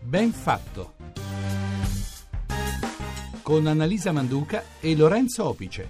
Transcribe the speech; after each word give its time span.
Ben 0.00 0.30
fatto. 0.32 0.92
Con 3.42 3.66
Annalisa 3.66 4.12
Manduca 4.12 4.62
e 4.78 4.94
Lorenzo 4.94 5.44
Opice. 5.44 5.88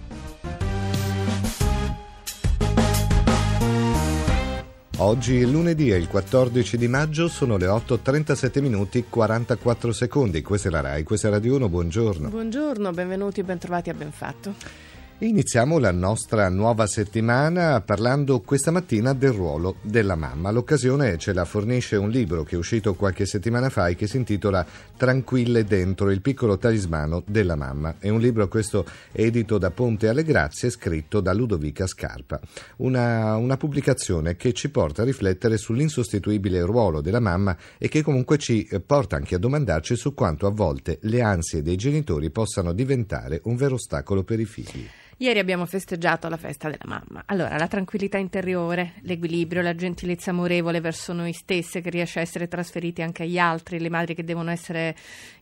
Oggi 4.97 5.41
è 5.41 5.45
lunedì, 5.45 5.91
è 5.91 5.95
il 5.95 6.07
14 6.07 6.77
di 6.77 6.87
maggio, 6.87 7.27
sono 7.27 7.57
le 7.57 7.67
8.37 7.67 8.61
minuti 8.61 9.05
44 9.07 9.91
secondi. 9.91 10.41
Questa 10.41 10.69
è 10.69 10.71
la 10.71 10.81
RAI, 10.81 11.03
questa 11.03 11.27
è 11.27 11.31
Radio 11.31 11.55
1, 11.57 11.69
buongiorno. 11.69 12.29
Buongiorno, 12.29 12.91
benvenuti 12.91 13.41
e 13.41 13.43
bentrovati 13.43 13.89
a 13.89 13.93
Benfatto. 13.93 14.84
Iniziamo 15.17 15.77
la 15.77 15.93
nostra 15.93 16.49
nuova 16.49 16.87
settimana 16.87 17.79
parlando 17.79 18.41
questa 18.41 18.69
mattina 18.69 19.13
del 19.13 19.31
ruolo 19.31 19.77
della 19.81 20.15
mamma. 20.15 20.51
L'occasione 20.51 21.17
ce 21.17 21.31
la 21.31 21.45
fornisce 21.45 21.95
un 21.95 22.09
libro 22.09 22.43
che 22.43 22.55
è 22.55 22.57
uscito 22.57 22.95
qualche 22.95 23.25
settimana 23.25 23.69
fa 23.69 23.87
e 23.87 23.95
che 23.95 24.07
si 24.07 24.17
intitola 24.17 24.65
Tranquille 24.97 25.63
dentro 25.63 26.11
il 26.11 26.19
piccolo 26.19 26.57
talismano 26.57 27.23
della 27.25 27.55
mamma. 27.55 27.95
È 27.97 28.09
un 28.09 28.19
libro 28.19 28.49
questo 28.49 28.85
edito 29.13 29.57
da 29.57 29.71
Ponte 29.71 30.09
alle 30.09 30.25
Grazie, 30.25 30.69
scritto 30.69 31.21
da 31.21 31.31
Ludovica 31.31 31.87
Scarpa. 31.87 32.37
Una, 32.77 33.37
una 33.37 33.55
pubblicazione 33.55 34.35
che 34.35 34.51
ci 34.51 34.69
porta 34.69 35.03
a 35.03 35.05
riflettere 35.05 35.55
sull'insostituibile 35.55 36.61
ruolo 36.63 36.99
della 36.99 37.21
mamma 37.21 37.55
e 37.77 37.87
che 37.87 38.03
comunque 38.03 38.37
ci 38.37 38.67
porta 38.85 39.15
anche 39.15 39.35
a 39.35 39.39
domandarci 39.39 39.95
su 39.95 40.13
quanto 40.13 40.45
a 40.45 40.51
volte 40.51 40.97
le 41.03 41.21
ansie 41.21 41.61
dei 41.61 41.77
genitori 41.77 42.31
possano 42.31 42.73
diventare 42.73 43.39
un 43.45 43.55
vero 43.55 43.75
ostacolo 43.75 44.25
per 44.25 44.41
i 44.41 44.45
figli. 44.45 44.85
Ieri 45.17 45.39
abbiamo 45.39 45.65
festeggiato 45.65 46.27
la 46.27 46.35
festa 46.35 46.69
della 46.69 46.83
mamma. 46.85 47.23
Allora, 47.27 47.57
la 47.57 47.67
tranquillità 47.67 48.17
interiore, 48.17 48.95
l'equilibrio, 49.01 49.61
la 49.61 49.73
gentilezza 49.73 50.31
amorevole 50.31 50.81
verso 50.81 51.13
noi 51.13 51.31
stesse 51.31 51.79
che 51.79 51.89
riesce 51.89 52.19
a 52.19 52.21
essere 52.21 52.49
trasferiti 52.49 53.01
anche 53.01 53.23
agli 53.23 53.37
altri, 53.37 53.79
le 53.79 53.89
madri 53.89 54.13
che 54.13 54.25
devono 54.25 54.51
essere 54.51 54.93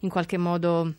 in 0.02 0.10
qualche 0.10 0.38
modo 0.38 0.94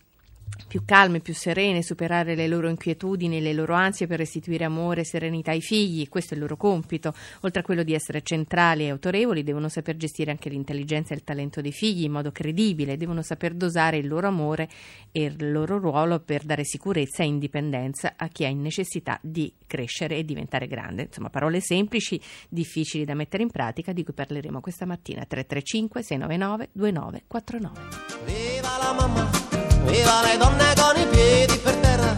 più 0.69 0.85
calme, 0.85 1.21
più 1.21 1.35
serene, 1.35 1.83
superare 1.83 2.35
le 2.35 2.49
loro 2.49 2.69
inquietudini, 2.69 3.41
le 3.41 3.53
loro 3.53 3.75
ansie 3.75 4.07
per 4.07 4.19
restituire 4.19 4.65
amore 4.65 5.03
e 5.03 5.05
serenità 5.05 5.51
ai 5.51 5.61
figli, 5.61 6.09
questo 6.09 6.35
è 6.35 6.37
il 6.37 6.43
loro 6.43 6.57
compito. 6.57 7.15
Oltre 7.43 7.61
a 7.61 7.63
quello 7.63 7.83
di 7.83 7.95
essere 7.95 8.23
centrali 8.23 8.85
e 8.85 8.91
autorevoli, 8.91 9.43
devono 9.43 9.69
saper 9.69 9.97
gestire 9.97 10.31
anche 10.31 10.49
l'intelligenza 10.49 11.13
e 11.13 11.17
il 11.17 11.25
talento 11.25 11.61
dei 11.61 11.73
figli 11.73 12.05
in 12.05 12.13
modo 12.13 12.33
credibile, 12.33 12.97
devono 12.97 13.23
saper 13.23 13.55
dosare 13.55 13.99
il 13.99 14.09
loro 14.09 14.27
amore 14.27 14.69
e 15.13 15.25
il 15.25 15.53
loro 15.53 15.79
ruolo 15.79 16.21
per 16.21 16.45
dare 16.45 16.65
sicurezza 16.65 17.23
e 17.23 17.27
indipendenza 17.27 18.15
a 18.17 18.29
chi 18.29 18.45
ha 18.45 18.49
in 18.49 18.61
necessità 18.61 19.19
di 19.23 19.53
crescere 19.67 20.17
e 20.17 20.25
diventare 20.25 20.67
grande. 20.67 21.03
Insomma, 21.03 21.31
parole 21.31 21.61
semplici, 21.61 22.21
difficili 22.49 23.05
da 23.05 23.15
mettere 23.15 23.43
in 23.43 23.51
pratica, 23.51 23.93
di 23.93 24.03
cui 24.03 24.13
parleremo 24.13 24.61
questa 24.61 24.87
mattina. 24.87 25.25
335 25.25 26.03
699 26.03 26.69
2949. 26.73 27.81
Viva 28.25 28.79
la 28.79 28.93
mamma! 28.93 29.74
Viva 29.85 30.23
le 30.23 30.37
donne 30.39 30.75
con 30.77 31.01
i 31.01 31.07
piedi 31.07 31.57
per 31.59 31.75
terra, 31.77 32.15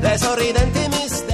le 0.00 0.18
sorridenti 0.18 0.88
miss 0.88 1.24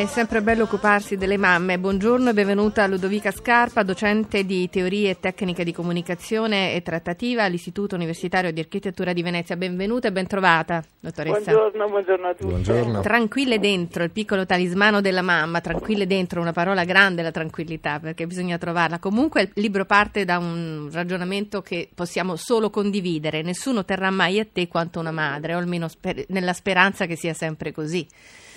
È 0.00 0.06
sempre 0.06 0.40
bello 0.40 0.62
occuparsi 0.62 1.18
delle 1.18 1.36
mamme. 1.36 1.78
Buongiorno 1.78 2.30
e 2.30 2.32
benvenuta 2.32 2.84
a 2.84 2.86
Ludovica 2.86 3.30
Scarpa, 3.30 3.82
docente 3.82 4.46
di 4.46 4.66
teorie 4.70 5.10
e 5.10 5.20
tecniche 5.20 5.62
di 5.62 5.74
comunicazione 5.74 6.72
e 6.72 6.80
trattativa 6.80 7.44
all'Istituto 7.44 7.96
Universitario 7.96 8.50
di 8.50 8.60
Architettura 8.60 9.12
di 9.12 9.22
Venezia. 9.22 9.58
Benvenuta 9.58 10.08
e 10.08 10.12
bentrovata, 10.12 10.82
dottoressa. 10.98 11.52
Buongiorno, 11.52 11.88
buongiorno 11.90 12.26
a 12.26 12.30
tutti. 12.30 12.46
Buongiorno. 12.46 13.00
Tranquille 13.02 13.58
dentro, 13.58 14.02
il 14.02 14.10
piccolo 14.10 14.46
talismano 14.46 15.02
della 15.02 15.20
mamma, 15.20 15.60
tranquille 15.60 16.06
dentro, 16.06 16.40
una 16.40 16.52
parola 16.52 16.84
grande 16.84 17.20
la 17.20 17.30
tranquillità 17.30 18.00
perché 18.00 18.26
bisogna 18.26 18.56
trovarla. 18.56 18.98
Comunque 19.00 19.42
il 19.42 19.50
libro 19.56 19.84
parte 19.84 20.24
da 20.24 20.38
un 20.38 20.88
ragionamento 20.90 21.60
che 21.60 21.90
possiamo 21.94 22.36
solo 22.36 22.70
condividere, 22.70 23.42
nessuno 23.42 23.84
terrà 23.84 24.08
mai 24.08 24.40
a 24.40 24.46
te 24.50 24.66
quanto 24.66 24.98
una 24.98 25.12
madre, 25.12 25.54
o 25.54 25.58
almeno 25.58 25.88
sper- 25.88 26.24
nella 26.28 26.54
speranza 26.54 27.04
che 27.04 27.16
sia 27.16 27.34
sempre 27.34 27.70
così. 27.70 28.08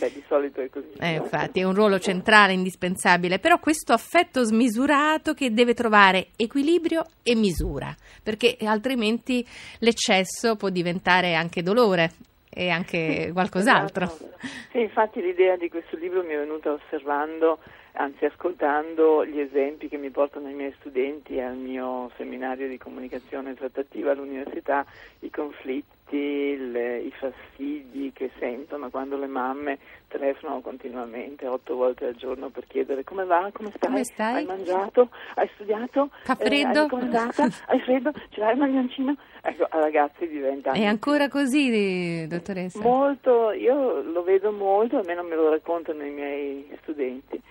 Beh, 0.03 0.11
di 0.11 0.23
solito 0.27 0.59
è 0.59 0.69
così. 0.69 0.91
Eh, 0.99 1.13
infatti 1.13 1.61
è 1.61 1.63
un 1.63 1.73
ruolo 1.73 1.97
centrale, 1.97 2.51
indispensabile, 2.51 3.39
però 3.39 3.57
questo 3.59 3.93
affetto 3.93 4.43
smisurato 4.43 5.33
che 5.33 5.53
deve 5.53 5.73
trovare 5.73 6.27
equilibrio 6.35 7.05
e 7.23 7.35
misura, 7.35 7.95
perché 8.21 8.57
altrimenti 8.65 9.45
l'eccesso 9.79 10.57
può 10.57 10.67
diventare 10.67 11.35
anche 11.35 11.63
dolore 11.63 12.11
e 12.49 12.69
anche 12.69 13.29
qualcos'altro. 13.31 14.03
Esatto. 14.03 14.31
Sì, 14.71 14.81
infatti 14.81 15.21
l'idea 15.21 15.55
di 15.55 15.69
questo 15.69 15.95
libro 15.95 16.21
mi 16.21 16.33
è 16.33 16.37
venuta 16.37 16.73
osservando, 16.73 17.59
anzi 17.93 18.25
ascoltando 18.25 19.25
gli 19.25 19.39
esempi 19.39 19.87
che 19.87 19.97
mi 19.97 20.09
portano 20.09 20.49
i 20.49 20.53
miei 20.53 20.73
studenti 20.79 21.39
al 21.39 21.55
mio 21.55 22.11
seminario 22.17 22.67
di 22.67 22.77
comunicazione 22.77 23.55
trattativa 23.55 24.11
all'università, 24.11 24.85
i 25.19 25.29
conflitti, 25.29 26.02
le- 26.11 26.99
i 26.99 27.11
fastidi 27.11 28.11
che 28.13 28.29
sentono 28.37 28.89
quando 28.89 29.17
le 29.17 29.25
mamme 29.27 29.79
telefonano 30.07 30.61
continuamente 30.61 31.47
otto 31.47 31.75
volte 31.75 32.05
al 32.07 32.15
giorno 32.15 32.49
per 32.49 32.65
chiedere 32.67 33.03
come 33.03 33.23
va, 33.25 33.49
come 33.51 33.69
stai, 33.75 33.89
Come 33.89 34.03
stai? 34.03 34.35
hai 34.35 34.45
mangiato, 34.45 35.09
hai 35.35 35.49
studiato, 35.55 36.09
Fa 36.23 36.37
Eh, 36.37 36.45
freddo? 36.45 36.81
hai 36.81 36.87
comandata? 36.89 37.47
hai 37.67 37.79
freddo, 37.81 38.11
ce 38.29 38.39
l'hai 38.39 38.53
il 38.53 38.59
maglioncino? 38.59 39.15
Ecco, 39.41 39.63
a 39.69 39.79
ragazzi 39.79 40.27
diventa 40.27 40.71
È 40.73 40.85
ancora 40.85 41.27
così, 41.29 42.27
dottoressa? 42.27 42.79
Molto, 42.79 43.51
io 43.51 44.01
lo 44.01 44.23
vedo 44.23 44.51
molto, 44.51 44.97
almeno 44.97 45.23
me 45.23 45.35
lo 45.35 45.49
raccontano 45.49 46.03
i 46.03 46.11
miei 46.11 46.77
studenti. 46.81 47.41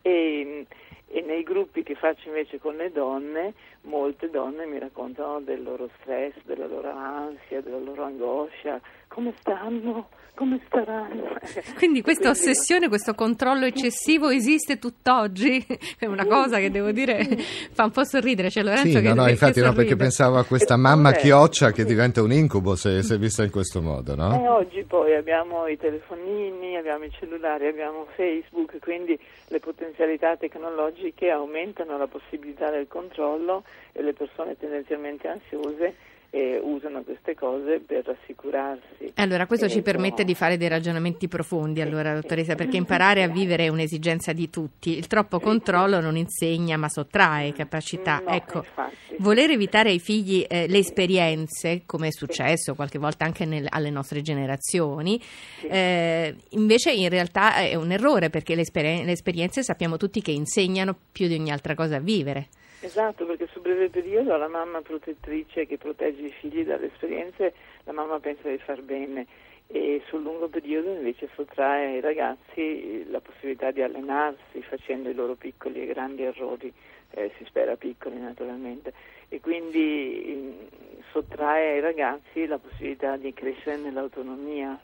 E, 0.00 0.66
e 1.14 1.20
nei 1.20 1.42
gruppi 1.42 1.82
che 1.82 1.94
faccio 1.94 2.28
invece 2.28 2.58
con 2.58 2.74
le 2.76 2.90
donne, 2.90 3.52
molte 3.82 4.30
donne 4.30 4.64
mi 4.64 4.78
raccontano 4.78 5.40
del 5.40 5.62
loro 5.62 5.90
stress, 6.00 6.32
della 6.44 6.66
loro 6.66 6.90
ansia, 6.90 7.60
della 7.60 7.78
loro 7.78 8.04
angoscia, 8.04 8.80
come 9.08 9.34
stanno, 9.40 10.08
come 10.34 10.60
staranno. 10.66 11.36
Quindi 11.76 12.00
questa 12.02 12.30
Quindi- 12.30 12.50
ossessione, 12.50 12.88
questo 12.88 13.14
controllo 13.14 13.64
eccessivo 13.66 14.28
esiste 14.30 14.78
tutt'oggi? 14.78 15.64
È 15.98 16.06
una 16.06 16.24
cosa 16.26 16.58
che 16.58 16.70
devo 16.70 16.90
dire 16.90 17.24
fa 17.72 17.84
un 17.84 17.90
po' 17.90 18.04
sorridere. 18.04 18.48
C'è 18.48 18.62
Lorenzo 18.62 18.98
Sì, 18.98 19.02
che 19.02 19.08
no, 19.08 19.14
no, 19.14 19.24
che 19.24 19.30
infatti 19.32 19.60
no, 19.60 19.66
sorride. 19.66 19.82
perché 19.82 19.96
pensavo 19.96 20.38
a 20.38 20.44
questa 20.44 20.76
mamma 20.76 21.12
chioccia 21.12 21.70
che 21.72 21.84
diventa 21.84 22.22
un 22.22 22.32
incubo 22.32 22.74
se, 22.76 23.02
se 23.02 23.18
vista 23.18 23.42
in 23.44 23.50
questo 23.50 23.82
modo, 23.82 24.12
E 24.12 24.16
no? 24.16 24.54
oggi 24.54 24.82
poi 24.84 25.14
abbiamo 25.14 25.66
i 25.66 25.76
telefonini, 25.76 26.76
abbiamo 26.76 27.04
i 27.04 27.10
cellulari, 27.18 27.66
abbiamo 27.66 28.06
Facebook, 28.16 28.78
quindi 28.80 29.18
le 29.48 29.58
potenzialità 29.60 30.36
tecnologiche 30.36 31.30
aumentano 31.30 31.98
la 31.98 32.06
possibilità 32.06 32.70
del 32.70 32.86
controllo 32.88 33.64
e 33.92 34.02
le 34.02 34.12
persone 34.14 34.56
tendenzialmente 34.58 35.28
ansiose 35.28 35.94
eh, 36.34 36.58
usano 36.62 37.02
queste 37.02 37.34
cose 37.34 37.78
per 37.84 38.06
rassicurarsi. 38.06 39.12
Allora, 39.16 39.46
questo 39.46 39.68
ci 39.68 39.78
Ecco. 39.78 39.90
permette 39.90 40.24
di 40.24 40.34
fare 40.34 40.56
dei 40.56 40.68
ragionamenti 40.68 41.28
profondi, 41.28 41.82
allora, 41.82 42.14
dottoressa, 42.14 42.54
perché 42.54 42.78
imparare 42.78 43.22
a 43.22 43.28
vivere 43.28 43.66
è 43.66 43.68
un'esigenza 43.68 44.32
di 44.32 44.48
tutti. 44.48 44.96
Il 44.96 45.08
troppo 45.08 45.40
controllo 45.40 46.00
non 46.00 46.16
insegna, 46.16 46.78
ma 46.78 46.88
sottrae 46.88 47.52
capacità. 47.52 48.22
No, 48.24 48.30
ecco, 48.30 48.58
infatti. 48.58 49.16
voler 49.18 49.50
evitare 49.50 49.90
ai 49.90 49.98
figli 49.98 50.42
eh, 50.48 50.66
le 50.68 50.78
esperienze, 50.78 51.82
come 51.84 52.08
è 52.08 52.12
successo 52.12 52.74
qualche 52.74 52.98
volta 52.98 53.26
anche 53.26 53.44
nel- 53.44 53.66
alle 53.68 53.90
nostre 53.90 54.22
generazioni, 54.22 55.20
eh, 55.68 56.34
invece 56.50 56.92
in 56.92 57.10
realtà 57.10 57.56
è 57.56 57.74
un 57.74 57.92
errore, 57.92 58.30
perché 58.30 58.54
le, 58.54 58.62
esperi- 58.62 59.04
le 59.04 59.12
esperienze 59.12 59.62
sappiamo 59.62 59.98
tutti 59.98 60.22
che 60.22 60.30
insegnano 60.32 60.96
più 61.12 61.28
di 61.28 61.34
ogni 61.34 61.50
altra 61.50 61.74
cosa 61.74 61.96
a 61.96 62.00
vivere. 62.00 62.48
Esatto, 62.84 63.24
perché 63.26 63.46
sul 63.46 63.62
breve 63.62 63.90
periodo 63.90 64.36
la 64.36 64.48
mamma 64.48 64.82
protettrice 64.82 65.66
che 65.66 65.78
protegge 65.78 66.26
i 66.26 66.30
figli 66.32 66.64
dalle 66.64 66.86
esperienze, 66.86 67.54
la 67.84 67.92
mamma 67.92 68.18
pensa 68.18 68.48
di 68.48 68.58
far 68.58 68.82
bene. 68.82 69.26
E 69.68 70.02
sul 70.08 70.22
lungo 70.22 70.48
periodo 70.48 70.90
invece 70.90 71.28
sottrae 71.34 71.94
ai 71.94 72.00
ragazzi 72.00 73.08
la 73.08 73.20
possibilità 73.20 73.70
di 73.70 73.82
allenarsi 73.82 74.60
facendo 74.62 75.08
i 75.08 75.14
loro 75.14 75.34
piccoli 75.34 75.80
e 75.82 75.86
grandi 75.86 76.24
errori 76.24 76.70
eh, 77.10 77.32
si 77.38 77.44
spera 77.44 77.76
piccoli 77.76 78.18
naturalmente, 78.18 78.92
e 79.28 79.40
quindi 79.40 80.34
mh, 80.34 81.02
sottrae 81.12 81.74
ai 81.74 81.80
ragazzi 81.80 82.46
la 82.46 82.58
possibilità 82.58 83.16
di 83.16 83.32
crescere 83.32 83.76
nell'autonomia, 83.76 84.78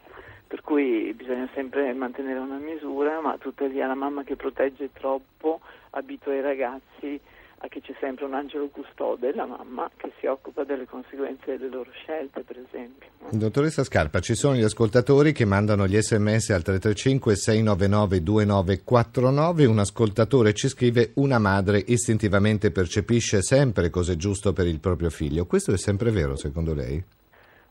per 0.47 0.63
cui 0.63 1.13
bisogna 1.15 1.49
sempre 1.53 1.93
mantenere 1.93 2.39
una 2.39 2.59
misura, 2.59 3.21
ma 3.21 3.37
tuttavia 3.39 3.87
la 3.87 3.95
mamma 3.95 4.23
che 4.23 4.37
protegge 4.37 4.91
troppo 4.93 5.61
abitua 5.91 6.35
i 6.35 6.41
ragazzi 6.41 7.21
a 7.59 7.69
che 7.69 7.81
c'è 7.81 7.95
sempre 7.99 8.25
un 8.25 8.35
angelo 8.35 8.69
custode, 8.69 9.35
la 9.35 9.47
mamma, 9.47 9.91
che 9.97 10.13
si 10.21 10.27
occupa 10.27 10.65
delle 10.65 10.87
conseguenze 10.87 11.57
delle 11.57 11.69
loro 11.69 11.91
scelte, 11.93 12.43
per 12.43 12.59
esempio. 12.59 13.09
Dottoressa 13.31 13.83
Scarpa, 13.83 14.21
ci 14.21 14.35
sono 14.35 14.55
gli 14.55 14.63
ascoltatori 14.63 15.33
che 15.33 15.45
mandano 15.45 15.87
gli 15.87 16.01
sms 16.01 16.51
al 16.51 16.63
335 16.63 17.35
699 17.35 18.23
2949. 18.23 19.65
Un 19.67 19.79
ascoltatore 19.81 20.55
ci 20.55 20.69
scrive: 20.69 21.11
Una 21.15 21.39
madre 21.39 21.83
istintivamente 21.85 22.71
percepisce 22.71 23.43
sempre 23.43 23.91
cos'è 23.91 24.17
giusto 24.17 24.53
per 24.53 24.67
il 24.67 24.79
proprio 24.79 25.11
figlio. 25.11 25.47
Questo 25.47 25.73
è 25.73 25.79
sempre 25.79 26.11
vero, 26.11 26.37
secondo 26.37 26.75
lei? 26.75 27.03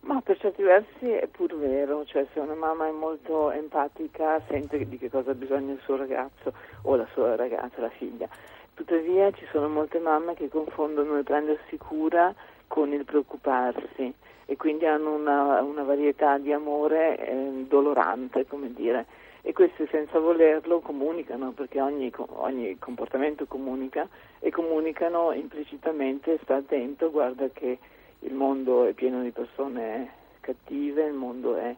Ma 0.01 0.21
per 0.21 0.36
certi 0.57 0.63
versi 0.63 1.09
è 1.11 1.27
pur 1.27 1.55
vero, 1.55 2.03
cioè 2.05 2.25
se 2.33 2.39
una 2.39 2.55
mamma 2.55 2.87
è 2.87 2.91
molto 2.91 3.51
empatica 3.51 4.41
sente 4.47 4.87
di 4.87 4.97
che 4.97 5.09
cosa 5.09 5.31
ha 5.31 5.35
bisogno 5.35 5.73
il 5.73 5.79
suo 5.83 5.95
ragazzo 5.95 6.53
o 6.83 6.95
la 6.95 7.07
sua 7.13 7.35
ragazza, 7.35 7.79
la 7.79 7.89
figlia. 7.89 8.27
Tuttavia 8.73 9.31
ci 9.31 9.45
sono 9.51 9.69
molte 9.69 9.99
mamme 9.99 10.33
che 10.33 10.49
confondono 10.49 11.17
il 11.17 11.23
prendersi 11.23 11.77
cura 11.77 12.33
con 12.67 12.91
il 12.91 13.05
preoccuparsi 13.05 14.11
e 14.45 14.55
quindi 14.55 14.85
hanno 14.85 15.13
una, 15.13 15.61
una 15.61 15.83
varietà 15.83 16.37
di 16.37 16.51
amore 16.51 17.17
eh, 17.17 17.65
dolorante, 17.67 18.47
come 18.47 18.73
dire. 18.73 19.05
E 19.41 19.53
questi 19.53 19.87
senza 19.89 20.19
volerlo 20.19 20.79
comunicano, 20.79 21.51
perché 21.51 21.79
ogni, 21.79 22.11
ogni 22.15 22.77
comportamento 22.79 23.45
comunica 23.45 24.07
e 24.39 24.51
comunicano 24.51 25.31
implicitamente, 25.31 26.39
sta 26.41 26.55
attento, 26.55 27.11
guarda 27.11 27.47
che 27.53 27.77
il 28.19 28.33
mondo 28.33 28.85
è 28.85 28.93
pieno 28.93 29.21
di 29.21 29.31
persone 29.31 30.16
cattive, 30.47 31.05
il 31.05 31.13
mondo 31.13 31.57
è 31.57 31.75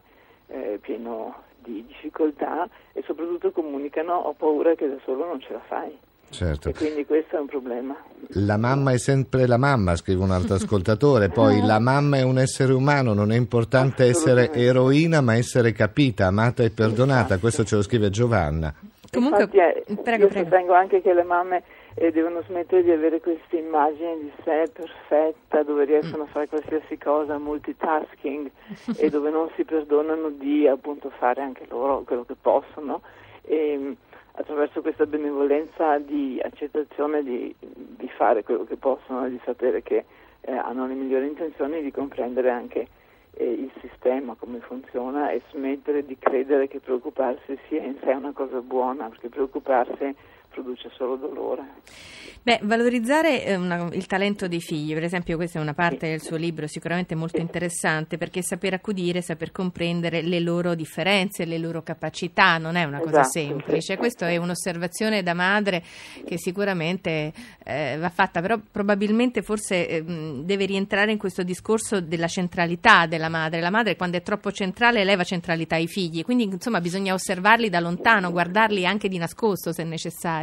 eh, 0.48 0.78
pieno 0.80 1.42
di 1.62 1.84
difficoltà 1.86 2.68
e 2.92 3.02
soprattutto 3.04 3.50
comunicano 3.50 4.14
ho 4.14 4.32
paura 4.32 4.74
che 4.74 4.88
da 4.88 4.96
solo 5.04 5.26
non 5.26 5.40
ce 5.40 5.52
la 5.52 5.60
fai. 5.66 5.98
Certo. 6.30 6.68
E 6.68 6.74
quindi 6.74 7.04
questo 7.04 7.36
è 7.36 7.40
un 7.40 7.46
problema. 7.46 7.96
La 8.34 8.56
mamma 8.56 8.92
è 8.92 8.98
sempre 8.98 9.48
la 9.48 9.56
mamma, 9.56 9.96
scrive 9.96 10.22
un 10.22 10.30
altro 10.30 10.54
ascoltatore. 10.62 11.28
Poi 11.28 11.60
la 11.60 11.80
mamma 11.80 12.18
è 12.18 12.22
un 12.22 12.38
essere 12.38 12.72
umano, 12.72 13.12
non 13.14 13.32
è 13.32 13.36
importante 13.36 14.04
essere 14.04 14.52
eroina, 14.52 15.20
ma 15.20 15.34
essere 15.34 15.72
capita, 15.72 16.26
amata 16.26 16.62
e 16.62 16.70
perdonata. 16.70 17.38
Questo 17.38 17.64
ce 17.64 17.74
lo 17.74 17.82
scrive 17.82 18.10
Giovanna. 18.10 18.72
Comunque, 19.10 19.42
Infatti, 19.42 19.94
prego, 20.02 20.22
io 20.24 20.28
prego. 20.28 20.30
sostengo 20.30 20.72
anche 20.72 21.02
che 21.02 21.12
le 21.12 21.24
mamme 21.24 21.64
eh, 21.94 22.10
devono 22.12 22.42
smettere 22.42 22.82
di 22.82 22.90
avere 22.90 23.20
questa 23.20 23.56
immagine 23.56 24.18
di 24.18 24.32
sé 24.44 24.70
perfetta, 24.72 25.62
dove 25.62 25.84
riescono 25.84 26.24
a 26.24 26.26
fare 26.26 26.48
qualsiasi 26.48 26.98
cosa, 26.98 27.38
multitasking, 27.38 28.50
e 28.96 29.10
dove 29.10 29.30
non 29.30 29.50
si 29.56 29.64
perdonano 29.64 30.30
di 30.30 30.66
appunto 30.66 31.10
fare 31.10 31.42
anche 31.42 31.66
loro 31.68 32.02
quello 32.02 32.24
che 32.24 32.36
possono. 32.40 33.02
E, 33.42 33.76
mh, 33.76 33.96
attraverso 34.32 34.80
questa 34.80 35.06
benevolenza 35.06 35.98
di 35.98 36.40
accettazione 36.42 37.22
di, 37.22 37.54
di 37.58 38.08
fare 38.08 38.42
quello 38.42 38.64
che 38.64 38.76
possono, 38.76 39.28
di 39.28 39.40
sapere 39.44 39.82
che 39.82 40.04
eh, 40.40 40.52
hanno 40.52 40.86
le 40.86 40.94
migliori 40.94 41.26
intenzioni, 41.26 41.82
di 41.82 41.90
comprendere 41.90 42.48
anche 42.48 42.88
eh, 43.34 43.44
il 43.44 43.70
sistema, 43.80 44.34
come 44.38 44.60
funziona 44.60 45.30
e 45.30 45.42
smettere 45.50 46.04
di 46.04 46.16
credere 46.18 46.68
che 46.68 46.80
preoccuparsi 46.80 47.58
sia 47.68 47.82
in 47.82 47.96
sé 48.02 48.12
una 48.12 48.32
cosa 48.32 48.60
buona, 48.60 49.08
perché 49.08 49.28
preoccuparsi 49.28 50.14
produce 50.50 50.90
solo 50.96 51.16
dolore. 51.16 51.62
Beh, 52.42 52.60
valorizzare 52.62 53.44
eh, 53.44 53.54
una- 53.54 53.90
il 53.92 54.06
talento 54.06 54.48
dei 54.48 54.60
figli, 54.62 54.94
per 54.94 55.02
esempio, 55.04 55.36
questa 55.36 55.58
è 55.58 55.62
una 55.62 55.74
parte 55.74 56.08
del 56.08 56.22
suo 56.22 56.36
libro 56.36 56.66
sicuramente 56.66 57.14
molto 57.14 57.42
interessante 57.42 58.16
perché 58.16 58.42
saper 58.42 58.72
accudire, 58.72 59.20
saper 59.20 59.52
comprendere 59.52 60.22
le 60.22 60.40
loro 60.40 60.74
differenze, 60.74 61.44
le 61.44 61.58
loro 61.58 61.82
capacità 61.82 62.56
non 62.56 62.76
è 62.76 62.84
una 62.84 63.00
cosa 63.00 63.20
Esatto, 63.20 63.30
semplice. 63.30 63.92
sì. 63.92 63.96
Questa 63.98 64.30
è 64.30 64.38
un'osservazione 64.38 65.22
da 65.22 65.34
madre 65.34 65.82
che 66.24 66.38
sicuramente 66.38 67.30
eh, 67.62 67.96
va 68.00 68.08
fatta, 68.08 68.40
però 68.40 68.58
probabilmente 68.70 69.42
forse 69.42 69.86
eh, 69.86 70.02
deve 70.42 70.64
rientrare 70.64 71.12
in 71.12 71.18
questo 71.18 71.42
discorso 71.42 72.00
della 72.00 72.26
centralità 72.28 73.04
della 73.04 73.28
madre. 73.28 73.60
La 73.60 73.68
madre 73.70 73.96
quando 73.96 74.16
è 74.16 74.22
troppo 74.22 74.50
centrale 74.50 75.00
eleva 75.00 75.24
centralità 75.24 75.74
ai 75.74 75.88
figli, 75.88 76.24
quindi 76.24 76.44
insomma 76.44 76.80
bisogna 76.80 77.12
osservarli 77.12 77.68
da 77.68 77.80
lontano, 77.80 78.30
guardarli 78.30 78.86
anche 78.86 79.08
di 79.08 79.18
nascosto 79.18 79.74
se 79.74 79.84
necessario. 79.84 80.39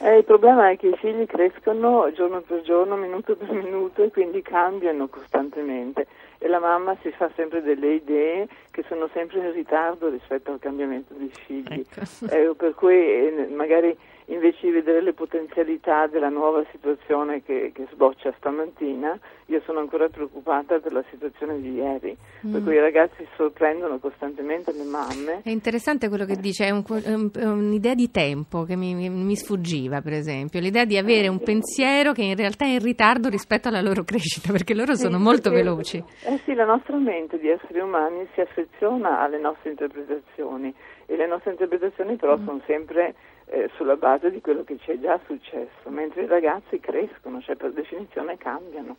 Eh, 0.00 0.18
il 0.18 0.24
problema 0.24 0.70
è 0.70 0.76
che 0.76 0.88
i 0.88 0.96
figli 0.96 1.26
crescono 1.26 2.10
giorno 2.12 2.40
per 2.40 2.62
giorno, 2.62 2.96
minuto 2.96 3.36
per 3.36 3.50
minuto 3.52 4.02
e 4.02 4.10
quindi 4.10 4.42
cambiano 4.42 5.08
costantemente 5.08 6.06
e 6.38 6.48
la 6.48 6.58
mamma 6.58 6.96
si 7.02 7.10
fa 7.12 7.30
sempre 7.36 7.62
delle 7.62 7.94
idee 7.94 8.48
che 8.70 8.84
sono 8.88 9.08
sempre 9.12 9.38
in 9.38 9.52
ritardo 9.52 10.08
rispetto 10.08 10.50
al 10.50 10.58
cambiamento 10.58 11.14
dei 11.14 11.30
figli. 11.46 11.84
Ecco. 11.88 12.34
Eh, 12.34 12.54
per 12.56 12.74
cui 12.74 12.94
eh, 12.94 13.48
magari 13.48 13.96
invece 14.26 14.58
di 14.66 14.70
vedere 14.70 15.02
le 15.02 15.12
potenzialità 15.12 16.06
della 16.06 16.28
nuova 16.28 16.64
situazione 16.70 17.42
che, 17.42 17.72
che 17.74 17.86
sboccia 17.92 18.32
stamattina, 18.38 19.18
io 19.46 19.60
sono 19.66 19.80
ancora 19.80 20.08
preoccupata 20.08 20.78
per 20.78 20.92
la 20.92 21.04
situazione 21.10 21.60
di 21.60 21.72
ieri, 21.74 22.16
per 22.40 22.60
Mm. 22.60 22.64
cui 22.64 22.74
i 22.74 22.78
ragazzi 22.80 23.26
sorprendono 23.36 23.98
costantemente 23.98 24.72
le 24.72 24.84
mamme 24.84 25.40
È 25.42 25.50
interessante 25.50 26.08
quello 26.08 26.24
che 26.24 26.36
dice, 26.36 26.66
è, 26.66 26.70
un- 26.70 26.84
è 27.04 27.12
un- 27.12 27.30
è 27.34 27.44
un'idea 27.44 27.94
di 27.94 28.10
tempo 28.10 28.62
che 28.64 28.76
mi, 28.76 28.94
mi- 28.94 29.36
sfuggiva, 29.36 30.00
per 30.00 30.12
esempio, 30.12 30.60
l'idea 30.60 30.84
di 30.84 30.96
avere 30.96 31.28
un 31.28 31.40
pensiero 31.42 32.12
che 32.12 32.22
in 32.22 32.36
realtà 32.36 32.64
è 32.64 32.68
in 32.68 32.82
ritardo 32.82 33.28
rispetto 33.28 33.68
alla 33.68 33.80
loro 33.80 34.04
crescita, 34.04 34.52
perché 34.52 34.74
loro 34.74 34.94
sono 34.94 35.16
Sì, 35.18 35.22
molto 35.22 35.50
perché- 35.50 35.64
veloci. 35.64 36.04
Eh 36.24 36.38
sì, 36.44 36.54
la 36.54 36.64
nostra 36.64 36.96
mente 36.96 37.38
di 37.38 37.48
esseri 37.48 37.80
umani 37.80 38.26
si 38.34 38.40
affeziona 38.40 39.20
alle 39.20 39.38
nostre 39.38 39.70
interpretazioni 39.70 40.72
e 41.06 41.16
le 41.16 41.26
nostre 41.26 41.50
interpretazioni 41.50 42.16
però 42.16 42.36
Mm. 42.38 42.44
sono 42.46 42.60
sempre 42.66 43.14
eh, 43.46 43.70
sulla 43.76 43.96
base 43.96 44.30
di 44.30 44.40
quello 44.40 44.64
che 44.64 44.78
ci 44.80 44.92
è 44.92 44.98
già 45.00 45.18
successo, 45.26 45.88
mentre 45.88 46.22
i 46.22 46.26
ragazzi 46.26 46.80
crescono, 46.80 47.40
cioè 47.40 47.56
per 47.56 47.72
definizione 47.72 48.36
cambiano. 48.36 48.96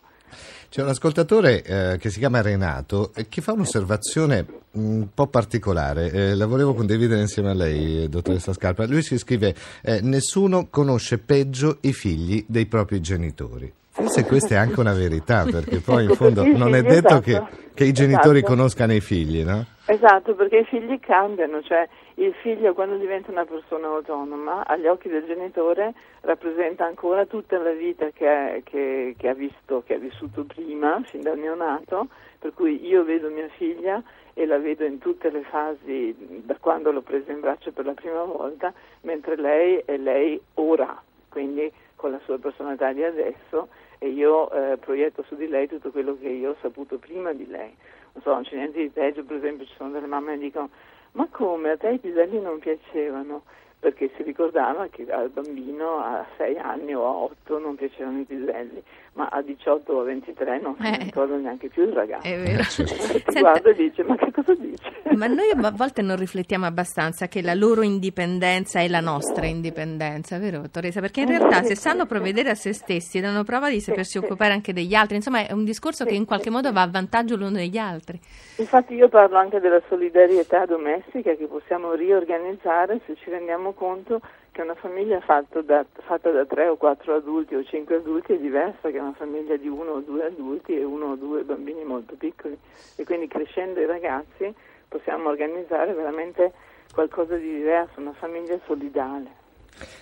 C'è 0.69 0.81
un 0.81 0.89
ascoltatore 0.89 1.63
eh, 1.63 1.97
che 1.99 2.09
si 2.09 2.19
chiama 2.19 2.41
Renato 2.41 3.11
e 3.15 3.27
che 3.29 3.41
fa 3.41 3.53
un'osservazione 3.53 4.45
un 4.71 5.07
po' 5.13 5.27
particolare. 5.27 6.09
Eh, 6.09 6.35
la 6.35 6.47
volevo 6.47 6.73
condividere 6.73 7.21
insieme 7.21 7.51
a 7.51 7.53
lei, 7.53 8.03
eh, 8.03 8.09
dottoressa 8.09 8.53
Scarpa. 8.53 8.87
Lui 8.87 9.03
si 9.03 9.17
scrive: 9.17 9.53
eh, 9.83 10.01
Nessuno 10.01 10.67
conosce 10.69 11.19
peggio 11.19 11.77
i 11.81 11.93
figli 11.93 12.43
dei 12.47 12.65
propri 12.65 12.99
genitori. 12.99 13.71
Forse 14.03 14.25
questa 14.25 14.55
è 14.55 14.57
anche 14.57 14.79
una 14.79 14.93
verità, 14.93 15.45
perché 15.49 15.79
poi 15.79 16.03
in 16.03 16.15
fondo 16.15 16.43
non 16.45 16.75
è 16.75 16.81
detto 16.81 17.19
esatto. 17.19 17.21
che, 17.21 17.41
che 17.73 17.85
i 17.85 17.93
genitori 17.93 18.39
Esatto. 18.39 18.53
conoscano 18.53 18.93
i 18.93 18.99
figli, 18.99 19.43
no? 19.43 19.65
Esatto, 19.85 20.35
perché 20.35 20.57
i 20.59 20.65
figli 20.65 20.99
cambiano, 20.99 21.61
cioè 21.61 21.87
il 22.15 22.33
figlio 22.41 22.73
quando 22.73 22.97
diventa 22.97 23.31
una 23.31 23.45
persona 23.45 23.87
autonoma 23.87 24.65
agli 24.65 24.87
occhi 24.87 25.09
del 25.09 25.25
genitore 25.25 25.93
rappresenta 26.21 26.85
ancora 26.85 27.25
tutta 27.25 27.57
la 27.57 27.71
vita 27.71 28.09
che, 28.13 28.27
ha- 28.27 28.59
che- 28.63 29.15
che 29.17 29.27
ha 29.29 29.33
visto, 29.33 29.83
che 29.85 29.95
ha 29.95 29.97
vissuto 29.97 30.43
prima, 30.43 31.01
fin 31.05 31.21
dal 31.21 31.37
neonato, 31.37 32.07
per 32.39 32.53
cui 32.53 32.85
io 32.85 33.03
vedo 33.03 33.29
mia 33.29 33.47
figlia 33.57 34.01
e 34.33 34.45
la 34.45 34.57
vedo 34.57 34.83
in 34.83 34.99
tutte 34.99 35.29
le 35.31 35.43
fasi 35.49 36.15
da 36.43 36.55
quando 36.59 36.91
l'ho 36.91 37.01
presa 37.01 37.31
in 37.31 37.39
braccio 37.39 37.71
per 37.71 37.85
la 37.85 37.93
prima 37.93 38.23
volta, 38.23 38.73
mentre 39.01 39.35
lei 39.37 39.81
è 39.85 39.97
lei 39.97 40.39
ora, 40.55 41.01
quindi 41.29 41.71
con 41.95 42.11
la 42.11 42.19
sua 42.25 42.37
personalità 42.37 42.91
di 42.93 43.03
adesso 43.03 43.69
e 44.03 44.09
io 44.09 44.51
eh, 44.51 44.77
proietto 44.77 45.23
su 45.23 45.35
di 45.37 45.47
lei 45.47 45.69
tutto 45.69 45.89
quello 45.89 46.17
che 46.19 46.27
io 46.27 46.51
ho 46.51 46.55
saputo 46.59 46.97
prima 46.97 47.31
di 47.31 47.47
lei. 47.47 47.73
Non 48.11 48.21
so, 48.21 48.33
non 48.33 48.43
c'è 48.43 48.55
niente 48.57 48.81
di 48.81 48.89
peggio, 48.89 49.23
per 49.23 49.37
esempio 49.37 49.65
ci 49.65 49.73
sono 49.77 49.91
delle 49.91 50.07
mamme 50.07 50.33
che 50.33 50.39
dicono 50.39 50.69
ma 51.13 51.27
come 51.31 51.69
a 51.69 51.77
te 51.77 51.91
i 51.91 51.99
piselli 51.99 52.41
non 52.41 52.59
piacevano? 52.59 53.43
Perché 53.83 54.09
si 54.15 54.23
ricordava 54.23 54.87
che 54.89 55.05
al 55.11 55.27
bambino 55.29 55.97
a 55.97 56.25
6 56.37 56.57
anni 56.57 56.95
o 56.95 57.05
a 57.05 57.11
8 57.11 57.59
non 57.59 57.75
piacevano 57.75 58.21
i 58.21 58.23
piselli, 58.23 58.81
ma 59.15 59.27
a 59.29 59.41
18 59.41 59.91
o 59.91 59.99
a 59.99 60.03
23 60.05 60.59
non 60.61 60.75
ne 60.79 60.99
Eh. 61.01 61.03
ricorda 61.03 61.35
neanche 61.35 61.67
più 61.67 61.83
il 61.83 61.91
ragazzo. 61.91 62.25
È 62.25 62.37
vero. 62.39 62.63
Ti 62.63 62.85
Senta- 62.87 63.39
guarda 63.41 63.69
e 63.71 63.73
dice 63.73 64.03
ma 64.03 64.15
che 64.15 64.31
cosa 64.31 64.53
dice? 64.55 64.89
Ma 65.17 65.27
noi 65.27 65.49
a 65.51 65.71
volte 65.71 66.01
non 66.01 66.15
riflettiamo 66.15 66.65
abbastanza 66.65 67.27
che 67.27 67.41
la 67.41 67.53
loro 67.53 67.81
indipendenza 67.81 68.79
è 68.79 68.87
la 68.87 69.01
nostra 69.01 69.45
indipendenza, 69.47 70.39
vero 70.39 70.69
Teresa? 70.71 71.01
Perché 71.01 71.21
in 71.21 71.27
realtà 71.27 71.61
se 71.63 71.75
sanno 71.75 72.05
provvedere 72.05 72.51
a 72.51 72.55
se 72.55 72.71
stessi 72.71 73.19
danno 73.19 73.43
prova 73.43 73.69
di 73.69 73.81
sapersi 73.81 74.17
occupare 74.17 74.53
anche 74.53 74.71
degli 74.71 74.95
altri, 74.95 75.17
insomma 75.17 75.45
è 75.45 75.51
un 75.51 75.65
discorso 75.65 76.05
che 76.05 76.15
in 76.15 76.25
qualche 76.25 76.49
modo 76.49 76.71
va 76.71 76.83
a 76.83 76.89
vantaggio 76.89 77.35
l'uno 77.35 77.51
degli 77.51 77.77
altri. 77.77 78.17
Infatti 78.57 78.93
io 78.93 79.09
parlo 79.09 79.37
anche 79.37 79.59
della 79.59 79.81
solidarietà 79.89 80.65
domestica 80.65 81.35
che 81.35 81.47
possiamo 81.47 81.93
riorganizzare 81.93 83.01
se 83.05 83.15
ci 83.15 83.29
rendiamo 83.29 83.72
conto 83.73 84.21
che 84.51 84.61
una 84.61 84.75
famiglia 84.75 85.19
da- 85.65 85.85
fatta 86.05 86.29
da 86.29 86.45
tre 86.45 86.67
o 86.67 86.77
quattro 86.77 87.15
adulti 87.15 87.55
o 87.55 87.63
cinque 87.63 87.95
adulti 87.95 88.33
è 88.33 88.39
diversa 88.39 88.91
che 88.91 88.99
una 88.99 89.13
famiglia 89.13 89.57
di 89.57 89.67
uno 89.67 89.93
o 89.93 89.99
due 90.01 90.25
adulti 90.25 90.77
e 90.77 90.83
uno 90.83 91.11
o 91.11 91.15
due 91.15 91.43
bambini 91.43 91.83
molto 91.83 92.15
piccoli 92.15 92.57
e 92.95 93.03
quindi 93.03 93.27
crescendo 93.27 93.79
i 93.79 93.85
ragazzi 93.85 94.53
possiamo 94.87 95.29
organizzare 95.29 95.93
veramente 95.93 96.53
qualcosa 96.93 97.35
di 97.35 97.51
diverso, 97.55 97.99
una 97.99 98.13
famiglia 98.13 98.59
solidale. 98.67 99.41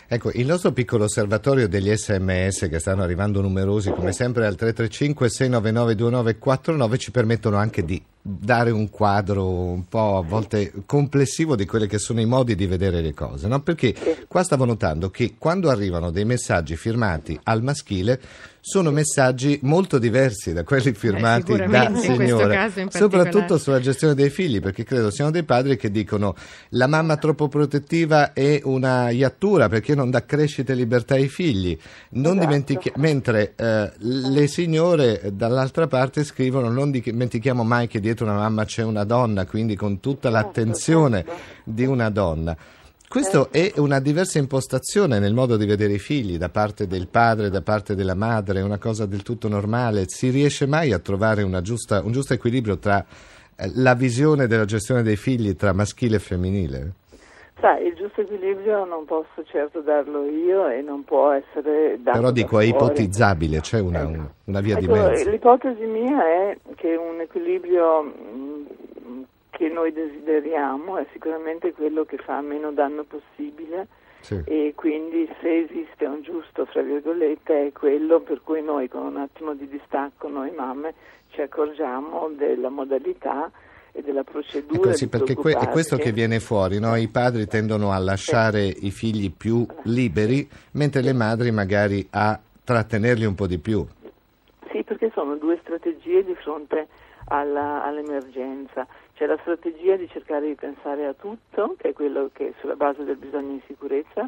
Ecco, 0.07 0.29
il 0.33 0.45
nostro 0.45 0.73
piccolo 0.73 1.05
osservatorio 1.05 1.69
degli 1.69 1.89
sms 1.95 2.67
che 2.69 2.79
stanno 2.79 3.03
arrivando 3.03 3.39
numerosi, 3.39 3.91
come 3.91 4.11
sempre 4.11 4.45
al 4.45 4.55
335 4.55 5.29
699 5.29 5.95
2949 5.95 6.97
ci 6.97 7.11
permettono 7.11 7.55
anche 7.55 7.83
di 7.85 8.03
dare 8.21 8.69
un 8.69 8.89
quadro 8.89 9.47
un 9.49 9.87
po' 9.87 10.17
a 10.17 10.21
volte 10.21 10.71
complessivo 10.85 11.55
di 11.55 11.65
quelli 11.65 11.87
che 11.87 11.97
sono 11.97 12.21
i 12.21 12.25
modi 12.25 12.55
di 12.55 12.67
vedere 12.67 13.01
le 13.01 13.13
cose, 13.13 13.47
no? 13.47 13.61
Perché 13.61 14.25
qua 14.27 14.43
stavo 14.43 14.65
notando 14.65 15.09
che 15.09 15.35
quando 15.37 15.69
arrivano 15.69 16.11
dei 16.11 16.25
messaggi 16.25 16.75
firmati 16.75 17.39
al 17.43 17.63
maschile 17.63 18.21
sono 18.63 18.91
messaggi 18.91 19.59
molto 19.63 19.97
diversi 19.97 20.53
da 20.53 20.63
quelli 20.63 20.93
firmati 20.93 21.53
Eh, 21.53 21.65
da 21.67 21.91
signore, 21.95 22.71
soprattutto 22.89 23.57
sulla 23.57 23.79
gestione 23.79 24.13
dei 24.13 24.29
figli, 24.29 24.59
perché 24.59 24.83
credo 24.83 25.09
siano 25.09 25.31
dei 25.31 25.41
padri 25.43 25.77
che 25.77 25.89
dicono 25.89 26.35
la 26.69 26.85
mamma 26.85 27.17
troppo 27.17 27.47
protettiva 27.47 28.33
è 28.33 28.61
una 28.63 29.09
iattura 29.09 29.67
perché 29.67 29.95
non 29.95 30.11
dà 30.11 30.23
crescita 30.25 30.73
e 30.73 30.75
libertà 30.75 31.15
ai 31.15 31.27
figli, 31.27 31.75
non 32.11 32.37
Esatto. 32.37 32.91
mentre 32.97 33.53
eh, 33.55 33.91
le 33.97 34.47
signore 34.47 35.21
eh, 35.21 35.31
dall'altra 35.31 35.87
parte 35.87 36.23
scrivono 36.23 36.69
non 36.69 36.91
dimentichiamo 36.91 37.63
mai 37.63 37.87
che 37.87 37.99
dietro 37.99 38.25
una 38.25 38.35
mamma 38.35 38.63
c'è 38.65 38.83
una 38.83 39.03
donna, 39.03 39.45
quindi 39.45 39.75
con 39.75 39.99
tutta 39.99 40.29
Certo, 40.31 40.45
l'attenzione 40.45 41.25
di 41.63 41.85
una 41.85 42.09
donna. 42.11 42.55
Questo 43.11 43.49
è 43.51 43.73
una 43.75 43.99
diversa 43.99 44.39
impostazione 44.39 45.19
nel 45.19 45.33
modo 45.33 45.57
di 45.57 45.65
vedere 45.65 45.91
i 45.91 45.99
figli 45.99 46.37
da 46.37 46.47
parte 46.47 46.87
del 46.87 47.09
padre, 47.09 47.49
da 47.49 47.61
parte 47.61 47.93
della 47.93 48.15
madre, 48.15 48.59
è 48.61 48.63
una 48.63 48.77
cosa 48.77 49.05
del 49.05 49.21
tutto 49.21 49.49
normale. 49.49 50.05
Si 50.07 50.29
riesce 50.29 50.65
mai 50.65 50.93
a 50.93 50.99
trovare 50.99 51.43
una 51.43 51.59
giusta- 51.59 52.01
un 52.01 52.13
giusto 52.13 52.31
equilibrio 52.33 52.77
tra 52.77 53.03
eh, 53.57 53.69
la 53.75 53.95
visione 53.95 54.47
della 54.47 54.63
gestione 54.63 55.03
dei 55.03 55.17
figli 55.17 55.57
tra 55.57 55.73
maschile 55.73 56.15
e 56.15 56.19
femminile? 56.19 56.91
Sai, 57.59 57.85
il 57.87 57.95
giusto 57.95 58.21
equilibrio 58.21 58.85
non 58.85 59.03
posso 59.03 59.43
certo 59.43 59.81
darlo 59.81 60.23
io 60.29 60.69
e 60.69 60.79
non 60.81 61.03
può 61.03 61.31
essere 61.31 61.99
dato 62.01 62.17
Però 62.17 62.31
da 62.31 62.31
dico 62.31 62.59
è 62.61 62.65
fuori. 62.69 62.85
ipotizzabile, 62.85 63.59
c'è 63.59 63.81
una, 63.81 64.05
un- 64.05 64.27
una 64.45 64.61
via 64.61 64.77
di 64.77 64.85
Ecco, 64.85 64.93
mezzo. 64.93 65.29
L'ipotesi 65.29 65.83
mia 65.83 66.17
è 66.25 66.57
che 66.75 66.95
un 66.95 67.19
equilibrio 67.19 68.03
mh, 68.03 69.23
che 69.51 69.67
noi 69.69 69.91
desideriamo 69.91 70.97
è 70.97 71.05
sicuramente 71.11 71.73
quello 71.73 72.03
che 72.05 72.17
fa 72.17 72.41
meno 72.41 72.71
danno 72.71 73.03
possibile 73.03 73.87
Sì. 74.21 74.41
e 74.45 74.73
quindi 74.75 75.29
se 75.41 75.59
esiste 75.63 76.05
un 76.05 76.21
giusto, 76.21 76.65
fra 76.65 76.81
virgolette, 76.81 77.67
è 77.67 77.71
quello 77.71 78.21
per 78.21 78.41
cui 78.43 78.61
noi 78.63 78.87
con 78.87 79.03
un 79.03 79.17
attimo 79.17 79.53
di 79.53 79.67
distacco, 79.67 80.27
noi 80.29 80.51
mamme, 80.51 80.93
ci 81.29 81.41
accorgiamo 81.41 82.29
della 82.35 82.69
modalità 82.69 83.51
e 83.91 84.01
della 84.01 84.23
procedura. 84.23 84.89
Ecco, 84.89 84.93
sì, 84.93 85.09
perché 85.09 85.35
que- 85.35 85.53
è 85.57 85.67
questo 85.67 85.97
che 85.97 86.11
viene 86.11 86.39
fuori, 86.39 86.79
no? 86.79 86.95
i 86.95 87.09
padri 87.09 87.45
tendono 87.45 87.91
a 87.91 87.97
lasciare 87.97 88.63
i 88.65 88.89
figli 88.89 89.31
più 89.31 89.65
liberi, 89.83 90.47
mentre 90.73 91.01
le 91.01 91.13
madri 91.13 91.51
magari 91.51 92.07
a 92.11 92.39
trattenerli 92.63 93.25
un 93.25 93.35
po' 93.35 93.47
di 93.47 93.57
più. 93.57 93.85
Sì, 94.71 94.83
perché 94.83 95.11
sono 95.13 95.35
due 95.35 95.57
strategie 95.61 96.23
di 96.23 96.33
fronte 96.35 96.87
alla- 97.25 97.83
all'emergenza. 97.83 98.87
C'è 99.21 99.27
la 99.27 99.37
strategia 99.41 99.97
di 99.97 100.09
cercare 100.09 100.47
di 100.47 100.55
pensare 100.55 101.05
a 101.05 101.13
tutto, 101.13 101.75
che 101.77 101.89
è 101.89 101.93
quello 101.93 102.31
che 102.33 102.47
è 102.47 102.53
sulla 102.59 102.75
base 102.75 103.03
del 103.03 103.17
bisogno 103.17 103.51
di 103.51 103.61
sicurezza, 103.67 104.27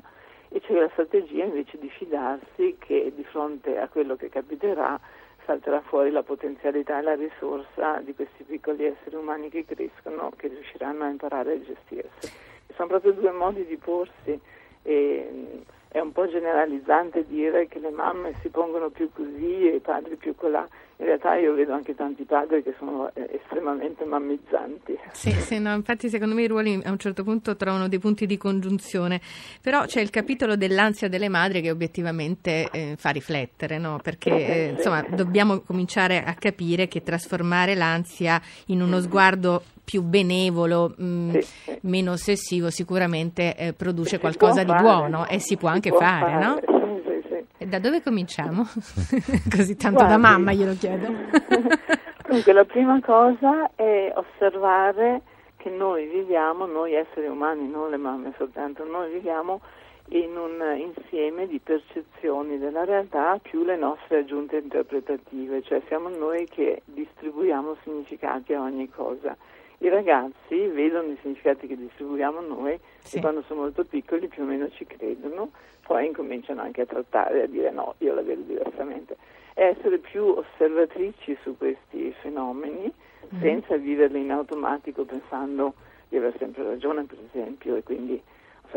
e 0.50 0.62
c'è 0.62 0.74
la 0.76 0.88
strategia 0.90 1.46
invece 1.46 1.80
di 1.80 1.90
fidarsi 1.90 2.76
che 2.78 3.12
di 3.16 3.24
fronte 3.24 3.80
a 3.80 3.88
quello 3.88 4.16
che 4.16 4.30
capiterà 4.30 5.00
salterà 5.46 5.82
fuori 5.82 6.12
la 6.12 6.22
potenzialità 6.22 7.00
e 7.00 7.02
la 7.02 7.16
risorsa 7.16 8.02
di 8.02 8.14
questi 8.14 8.44
piccoli 8.44 8.86
esseri 8.86 9.16
umani 9.16 9.50
che 9.50 9.66
crescono, 9.66 10.32
che 10.38 10.50
riusciranno 10.50 11.06
a 11.06 11.10
imparare 11.10 11.54
a 11.54 11.60
gestirsi. 11.64 12.32
Sono 12.76 12.90
proprio 12.90 13.14
due 13.14 13.32
modi 13.32 13.66
di 13.66 13.78
porsi 13.78 14.40
e 14.84 15.64
è 15.94 16.00
un 16.00 16.12
po' 16.12 16.28
generalizzante 16.28 17.24
dire 17.28 17.68
che 17.68 17.78
le 17.78 17.92
mamme 17.92 18.34
si 18.42 18.50
pongono 18.50 18.90
più 18.90 19.12
così 19.14 19.70
e 19.70 19.76
i 19.76 19.80
padri 19.80 20.16
più 20.16 20.34
colà. 20.36 20.68
In 20.98 21.06
realtà 21.06 21.36
io 21.36 21.54
vedo 21.54 21.74
anche 21.74 21.94
tanti 21.94 22.24
padri 22.24 22.64
che 22.64 22.74
sono 22.80 23.12
eh, 23.14 23.30
estremamente 23.32 24.04
mammizzanti. 24.04 24.98
Sì, 25.12 25.30
sì, 25.30 25.60
no, 25.60 25.72
infatti 25.76 26.10
secondo 26.10 26.34
me 26.34 26.42
i 26.42 26.48
ruoli 26.48 26.82
a 26.84 26.90
un 26.90 26.98
certo 26.98 27.24
punto 27.24 27.56
trovano 27.56 27.88
dei 27.88 28.00
punti 28.00 28.26
di 28.26 28.38
congiunzione, 28.38 29.22
però 29.62 29.86
c'è 29.86 30.02
il 30.02 30.10
capitolo 30.10 30.56
dell'ansia 30.56 31.08
delle 31.08 31.30
madri 31.30 31.62
che 31.62 31.70
obiettivamente 31.70 32.70
eh, 32.72 32.96
fa 32.98 33.12
riflettere, 33.12 33.78
no? 33.78 34.00
perché 34.02 34.32
eh, 34.32 34.70
insomma 34.70 35.04
dobbiamo 35.04 35.60
cominciare 35.60 36.24
a 36.24 36.34
capire 36.34 36.88
che 36.88 37.04
trasformare 37.04 37.76
l'ansia 37.76 38.42
in 38.68 38.82
uno 38.82 39.00
sguardo 39.00 39.62
più 39.84 40.02
benevolo, 40.02 40.94
mh, 40.96 41.30
Sì, 41.32 41.42
sì. 41.42 41.78
meno 41.82 42.12
ossessivo, 42.12 42.70
sicuramente 42.70 43.56
eh, 43.56 43.74
produce 43.74 44.20
qualcosa 44.20 44.64
di 44.64 44.70
fare, 44.72 44.82
buono 44.82 45.28
e 45.28 45.40
si 45.40 45.58
può 45.58 45.70
si 45.70 45.74
anche 45.76 45.90
può 45.90 46.00
fare, 46.00 46.44
no? 46.44 46.60
Sì, 47.06 47.24
sì. 47.28 47.46
E 47.58 47.66
da 47.68 47.80
dove 47.80 48.02
cominciamo? 48.02 48.64
Così 49.50 49.76
tanto 49.76 50.00
da 50.00 50.18
Guardi. 50.18 50.22
mamma 50.22 50.54
glielo 50.54 50.74
chiedo. 50.74 51.08
Dunque, 52.28 52.54
la 52.54 52.64
prima 52.66 53.00
cosa 53.02 53.70
è 53.76 54.12
osservare 54.16 55.22
che 55.58 55.70
noi 55.70 56.08
viviamo, 56.08 56.66
noi 56.66 56.94
esseri 56.94 57.28
umani, 57.28 57.70
non 57.70 57.90
le 57.90 57.98
mamme 57.98 58.34
soltanto, 58.38 58.84
noi 58.86 59.12
viviamo 59.14 59.62
in 60.10 60.36
un 60.36 60.62
insieme 60.78 61.48
di 61.48 61.60
percezioni 61.60 62.58
della 62.58 62.84
realtà 62.84 63.40
più 63.42 63.64
le 63.64 63.78
nostre 63.78 64.20
aggiunte 64.20 64.58
interpretative, 64.58 65.62
cioè 65.64 65.82
siamo 65.88 66.10
noi 66.10 66.46
che 66.50 66.82
distribuiamo 66.86 67.78
significati 67.84 68.54
a 68.54 68.62
ogni 68.62 68.90
cosa. 68.90 69.36
I 69.80 69.90
ragazzi 69.90 70.68
vedono 70.68 71.12
i 71.12 71.18
significati 71.22 71.68
che 71.68 71.76
distribuiamo 71.76 72.40
noi 72.42 72.80
Sì. 73.00 73.18
e 73.18 73.22
quando 73.22 73.42
sono 73.44 73.62
molto 73.62 73.84
piccoli 73.84 74.28
più 74.28 74.44
o 74.44 74.46
meno 74.46 74.70
ci 74.70 74.86
credono, 74.86 75.52
poi 75.86 76.06
incominciano 76.08 76.62
anche 76.62 76.82
a 76.82 76.86
trattare, 76.86 77.44
a 77.44 77.48
dire 77.48 77.70
no, 77.72 77.96
io 78.00 78.14
la 78.14 78.22
vedo 78.22 78.42
diversamente. 78.42 79.18
È 79.54 79.64
essere 79.66 79.98
più 79.98 80.24
osservatrici 80.24 81.38
su 81.44 81.58
questi 81.58 82.12
fenomeni 82.22 82.92
senza 83.40 83.76
viverli 83.78 84.22
in 84.22 84.32
automatico 84.32 85.04
pensando 85.06 85.74
di 86.08 86.18
aver 86.18 86.36
sempre 86.38 86.64
ragione, 86.64 87.04
per 87.04 87.18
esempio, 87.30 87.76
e 87.76 87.84
quindi 87.84 88.22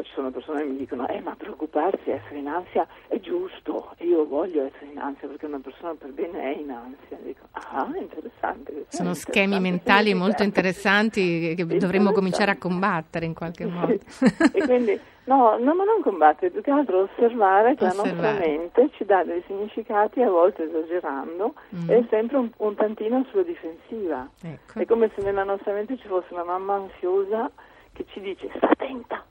ci 0.03 0.13
sono 0.15 0.31
persone 0.31 0.63
che 0.63 0.69
mi 0.69 0.77
dicono 0.77 1.07
eh 1.09 1.21
ma 1.21 1.35
preoccuparsi, 1.37 2.11
essere 2.11 2.39
in 2.39 2.49
ansia 2.49 2.87
è 3.09 3.19
giusto, 3.21 3.95
io 3.99 4.27
voglio 4.27 4.65
essere 4.65 4.87
in 4.93 4.99
ansia 4.99 5.29
perché 5.29 5.47
una 5.47 5.61
persona 5.61 5.95
per 5.95 6.11
bene 6.13 6.41
è 6.55 6.59
in 6.59 6.71
ansia. 6.71 7.17
Dico, 7.23 7.47
ah, 7.53 7.89
interessante. 7.95 8.87
Sono 8.89 9.15
schemi 9.15 9.59
mentali 9.61 10.13
molto 10.15 10.43
significato." 10.43 10.45
interessanti 10.47 11.55
che 11.55 11.67
dovremmo 11.79 12.13
cominciare 12.13 12.51
a 12.51 12.57
combattere 12.57 13.27
in 13.27 13.35
qualche 13.35 13.65
modo. 13.67 13.93
e 14.53 14.61
quindi 14.65 14.99
no, 15.25 15.57
no, 15.59 15.75
ma 15.75 15.85
non 15.85 16.01
combattere, 16.03 16.51
più 16.51 16.61
che 16.63 16.71
altro 16.71 17.03
osservare 17.03 17.75
che 17.75 17.83
la 17.85 17.89
nostra 17.93 18.11
Osservare. 18.13 18.47
mente 18.47 18.91
ci 18.97 19.05
dà 19.05 19.25
dei 19.25 19.43
significati, 19.47 20.23
a 20.23 20.29
volte 20.31 20.65
esagerando, 20.65 21.55
Mm. 21.75 21.91
e 21.91 21.99
è 21.99 22.05
sempre 22.11 22.37
un, 22.37 22.51
un 22.59 22.75
tantino 22.75 23.25
sulla 23.31 23.43
difensiva. 23.43 24.29
Ecco. 24.43 24.79
È 24.79 24.85
come 24.87 25.11
se 25.15 25.23
nella 25.23 25.45
nostra 25.45 25.73
mente 25.73 25.97
ci 25.97 26.07
fosse 26.07 26.33
una 26.33 26.45
mamma 26.45 26.75
ansiosa 26.75 27.51
che 27.93 28.05
ci 28.11 28.21
dice 28.21 28.49
sta 28.57 28.69
attenta, 28.69 29.25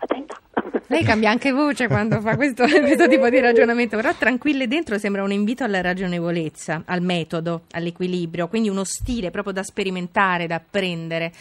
attenta. 0.00 0.40
Lei 0.88 1.04
cambia 1.04 1.30
anche 1.30 1.52
voce 1.52 1.86
quando 1.86 2.20
fa 2.20 2.36
questo, 2.36 2.64
questo 2.66 3.08
tipo 3.08 3.28
di 3.28 3.38
ragionamento, 3.40 3.96
però 3.96 4.12
tranquille 4.14 4.66
dentro 4.66 4.98
sembra 4.98 5.22
un 5.22 5.32
invito 5.32 5.62
alla 5.62 5.80
ragionevolezza, 5.80 6.82
al 6.86 7.00
metodo, 7.02 7.62
all'equilibrio, 7.72 8.48
quindi 8.48 8.68
uno 8.68 8.84
stile 8.84 9.30
proprio 9.30 9.52
da 9.52 9.62
sperimentare, 9.62 10.46
da 10.46 10.56
apprendere. 10.56 11.32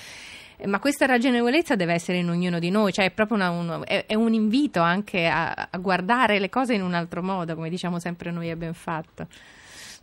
Ma 0.65 0.79
questa 0.79 1.05
ragionevolezza 1.05 1.75
deve 1.75 1.93
essere 1.93 2.17
in 2.17 2.29
ognuno 2.29 2.59
di 2.59 2.69
noi, 2.69 2.91
cioè 2.91 3.05
è 3.05 3.11
proprio 3.11 3.37
una- 3.37 3.49
uno- 3.49 3.85
è, 3.85 4.05
è 4.05 4.13
un 4.13 4.33
invito 4.33 4.81
anche 4.81 5.25
a, 5.25 5.67
a 5.69 5.77
guardare 5.77 6.37
le 6.37 6.49
cose 6.49 6.73
in 6.73 6.81
un 6.83 6.93
altro 6.93 7.23
modo, 7.23 7.55
come 7.55 7.69
diciamo 7.69 7.97
sempre 7.97 8.29
noi 8.31 8.49
abbiamo 8.49 8.73
fatto. 8.73 9.27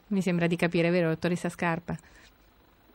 Mi 0.09 0.23
sembra 0.23 0.47
di 0.47 0.57
capire, 0.57 0.89
vero, 0.91 1.09
dottoressa 1.09 1.51
Scarpa? 1.51 1.95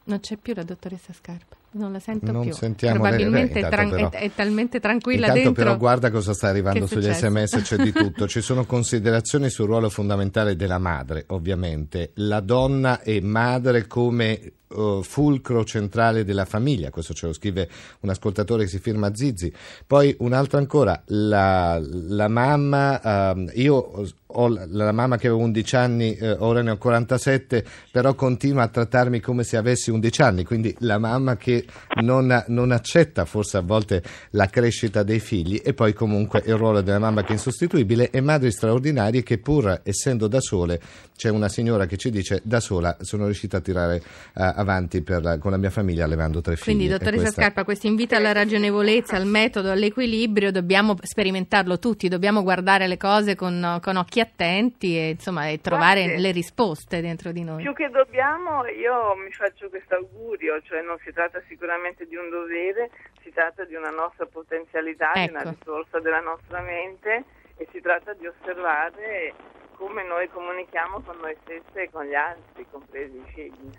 Non 0.06 0.20
c'è 0.22 0.38
più 0.38 0.54
la 0.56 0.64
dottoressa 0.64 1.14
Scarpa, 1.14 1.56
non 1.74 1.92
la 1.94 2.00
sento 2.00 2.32
Non 2.32 2.42
più. 2.44 2.54
sentiamo 2.54 3.02
lei. 3.04 3.12
Probabilmente 3.14 3.54
Beh, 3.54 3.60
è, 3.60 3.64
intanto 3.64 3.76
tran- 3.96 4.10
però- 4.10 4.10
è- 4.24 4.26
è 4.28 4.32
talmente 4.36 4.80
tranquilla 4.80 5.28
Intanto 5.28 5.44
dentro. 5.44 5.64
però 5.64 5.78
guarda 5.78 6.12
cosa 6.12 6.34
sta 6.34 6.48
arrivando 6.50 6.86
sugli 6.88 7.10
sms, 7.12 7.62
c'è 7.62 7.76
di 7.78 7.92
tutto. 7.94 8.28
Ci 8.28 8.42
sono 8.42 8.66
considerazioni 8.66 9.50
sul 9.50 9.68
ruolo 9.68 9.90
fondamentale 9.90 10.56
della 10.56 10.80
madre, 10.80 11.24
ovviamente. 11.28 12.12
La 12.16 12.40
donna 12.42 13.02
è 13.02 13.20
madre 13.22 13.88
come 13.88 14.52
eh, 14.74 15.00
fulcro 15.04 15.66
centrale 15.66 16.24
della 16.24 16.46
famiglia, 16.46 16.90
questo 16.92 17.14
ce 17.14 17.26
lo 17.28 17.34
scrive 17.34 17.70
un 18.02 18.10
ascoltatore 18.10 18.64
che 18.64 18.70
si 18.70 18.80
firma 18.80 19.14
Zizi. 19.14 19.52
Poi 19.86 20.16
un'altra 20.20 20.60
ancora, 20.60 21.02
la, 21.08 21.78
la 21.82 22.28
mamma, 22.30 23.02
ehm, 23.32 23.52
io 23.56 24.06
ho 24.34 24.48
la, 24.48 24.66
la 24.70 24.92
mamma 24.94 25.18
che 25.18 25.28
avevo 25.28 25.42
11 25.44 25.76
anni, 25.76 26.16
eh, 26.16 26.32
ora 26.40 26.62
ne 26.62 26.72
ho 26.72 26.78
47, 26.78 27.66
però 27.92 28.14
continua 28.16 28.64
a 28.64 28.68
trattarmi 28.70 29.20
come 29.20 29.44
se 29.44 29.58
avessi 29.58 29.92
11 29.92 30.22
anni, 30.22 30.44
quindi 30.46 30.74
la 30.80 30.98
mamma 30.98 31.36
che 31.36 31.61
non, 32.02 32.44
non 32.48 32.72
accetta 32.72 33.26
forse 33.26 33.58
a 33.58 33.62
volte 33.62 34.02
la 34.32 34.48
crescita 34.48 35.04
dei 35.04 35.20
figli 35.20 35.62
e 35.64 35.74
poi 35.74 35.94
comunque 35.94 36.42
il 36.46 36.56
ruolo 36.56 36.82
della 36.82 37.00
mamma 37.00 37.22
che 37.22 37.30
è 37.30 37.34
insostituibile 37.34 38.10
e 38.10 38.22
madri 38.22 38.52
straordinarie 38.52 39.24
che 39.24 39.38
pur 39.38 39.82
essendo 39.84 40.28
da 40.28 40.40
sole 40.40 40.80
c'è 41.22 41.30
una 41.30 41.50
signora 41.50 41.86
che 41.86 41.98
ci 41.98 42.10
dice 42.10 42.42
da 42.44 42.60
sola 42.60 42.98
sono 43.02 43.26
riuscita 43.26 43.58
a 43.58 43.60
tirare 43.60 43.98
uh, 43.98 44.02
avanti 44.34 45.04
per, 45.04 45.38
con 45.40 45.52
la 45.52 45.58
mia 45.58 45.70
famiglia 45.70 46.06
allevando 46.06 46.42
tre 46.42 46.56
figli. 46.56 46.76
Quindi 46.76 46.88
dottoressa 46.88 47.22
questa... 47.22 47.42
Scarpa 47.42 47.64
questo 47.64 47.86
invito 47.86 48.16
alla 48.16 48.32
ragionevolezza, 48.32 49.18
al 49.18 49.28
metodo, 49.28 49.70
all'equilibrio 49.70 50.52
dobbiamo 50.52 50.96
sperimentarlo 51.00 51.78
tutti, 51.78 52.08
dobbiamo 52.08 52.42
guardare 52.42 52.88
le 52.88 52.98
cose 52.98 53.36
con, 53.36 53.78
con 53.82 53.98
occhi 53.98 54.20
attenti 54.20 54.98
e, 54.98 55.10
insomma, 55.10 55.48
e 55.48 55.62
trovare 55.62 56.06
Guardi, 56.06 56.22
le 56.22 56.32
risposte 56.32 57.02
dentro 57.02 57.32
di 57.32 57.44
noi. 57.44 57.62
Più 57.62 57.74
che 57.74 57.90
dobbiamo 57.90 58.66
io 58.66 59.16
mi 59.16 59.32
faccio 59.32 59.70
questo 59.70 59.96
augurio, 59.96 60.60
cioè 60.64 60.82
non 60.82 60.98
si 61.04 61.12
tratta 61.14 61.40
sicuramente 61.52 62.08
di 62.08 62.16
un 62.16 62.30
dovere, 62.30 62.90
si 63.22 63.32
tratta 63.34 63.66
di 63.66 63.76
una 63.76 63.90
nostra 63.90 64.26
potenzialità, 64.26 65.12
ecco. 65.14 65.26
di 65.26 65.30
una 65.32 65.42
ecco. 65.42 65.56
risorsa 65.60 66.00
della 66.00 66.22
nostra 66.22 66.62
mente 66.62 67.26
e 67.58 67.68
si 67.72 67.82
tratta 67.82 68.14
di 68.14 68.26
osservare 68.26 69.34
come 69.76 70.04
noi 70.04 70.30
comunichiamo 70.30 71.02
con 71.02 71.18
noi 71.18 71.36
stessi 71.44 71.78
e 71.78 71.90
con 71.92 72.06
gli 72.06 72.14
altri, 72.14 72.66
compresi 72.72 73.18
i 73.18 73.32
figli. 73.34 73.70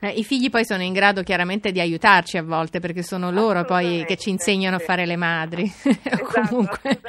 Eh, 0.00 0.10
I 0.10 0.22
figli 0.22 0.50
poi 0.50 0.64
sono 0.64 0.82
in 0.82 0.92
grado 0.92 1.22
chiaramente 1.22 1.72
di 1.72 1.80
aiutarci 1.80 2.38
a 2.38 2.42
volte 2.42 2.78
perché 2.78 3.02
sono 3.02 3.30
loro 3.32 3.64
poi 3.64 4.04
che 4.06 4.16
ci 4.16 4.30
insegnano 4.30 4.76
a 4.76 4.80
fare 4.80 5.04
le 5.04 5.16
madri. 5.16 5.64
Esatto, 6.04 6.46
Comunque. 6.48 7.00